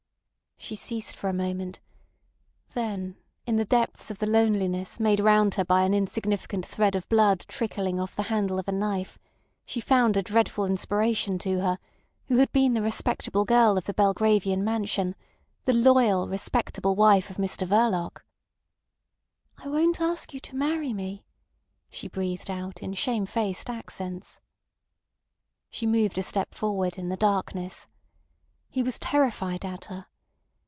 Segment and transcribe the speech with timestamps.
[0.63, 1.79] She ceased for a moment;
[2.75, 3.17] then
[3.47, 7.39] in the depths of the loneliness made round her by an insignificant thread of blood
[7.47, 9.17] trickling off the handle of a knife,
[9.65, 14.63] she found a dreadful inspiration to her—who had been the respectable girl of the Belgravian
[14.63, 15.15] mansion,
[15.65, 18.21] the loyal, respectable wife of Mr Verloc.
[19.57, 21.25] "I won't ask you to marry me,"
[21.89, 24.41] she breathed out in shame faced accents.
[25.71, 27.87] She moved a step forward in the darkness.
[28.69, 30.05] He was terrified at her.